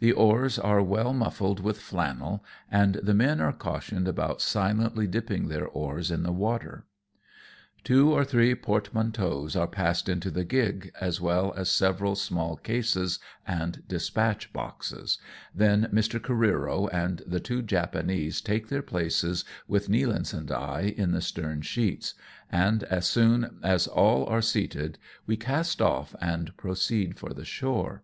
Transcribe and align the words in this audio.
The 0.00 0.12
oars 0.12 0.58
are 0.58 0.82
well 0.82 1.14
mufiBed 1.14 1.60
with 1.60 1.80
flannel, 1.80 2.44
and 2.70 2.96
the 2.96 3.14
men 3.14 3.40
are 3.40 3.54
cautioned 3.54 4.06
about 4.06 4.42
silently 4.42 5.06
dipping 5.06 5.48
their 5.48 5.66
oars 5.66 6.10
in 6.10 6.24
the 6.24 6.30
water. 6.30 6.84
Two 7.82 8.12
or 8.12 8.22
three 8.22 8.54
portmanteaus 8.54 9.56
are 9.56 9.66
passed 9.66 10.10
into 10.10 10.30
the 10.30 10.44
gig, 10.44 10.92
as 11.00 11.22
well 11.22 11.54
as 11.56 11.70
several 11.70 12.14
small 12.16 12.56
cases 12.58 13.18
and 13.46 13.82
dispatch 13.88 14.52
boxes, 14.52 15.16
then 15.54 15.88
Mr. 15.90 16.20
Careero 16.20 16.90
and 16.92 17.22
the 17.26 17.40
two 17.40 17.62
Japanese 17.62 18.42
take 18.42 18.68
their 18.68 18.82
places 18.82 19.42
with 19.66 19.88
Nealance 19.88 20.34
and 20.34 20.50
I 20.52 20.92
in 20.98 21.12
the 21.12 21.22
stern'sheets, 21.22 22.12
and 22.50 22.84
as 22.84 23.06
soon 23.06 23.58
as 23.62 23.88
IV£ 23.88 23.94
SAIL 23.94 23.94
FOR 23.94 23.96
NAGASAKI. 23.96 23.96
127 23.96 23.98
all 24.04 24.26
are 24.26 24.42
seated, 24.42 24.98
we 25.26 25.36
cast 25.38 25.80
off 25.80 26.14
and 26.20 26.54
proceed 26.58 27.18
for 27.18 27.32
the 27.32 27.46
shore. 27.46 28.02